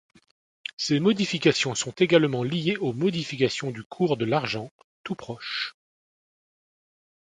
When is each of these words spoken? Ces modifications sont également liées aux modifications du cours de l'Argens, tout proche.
Ces 0.77 0.99
modifications 0.99 1.75
sont 1.75 1.91
également 1.91 2.41
liées 2.41 2.75
aux 2.77 2.91
modifications 2.91 3.69
du 3.69 3.83
cours 3.83 4.17
de 4.17 4.25
l'Argens, 4.25 4.71
tout 5.03 5.13
proche. 5.13 5.75